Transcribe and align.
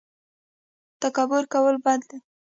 تکبر 1.01 1.43
کول 1.53 1.75
بد 1.85 1.99
دي 2.09 2.17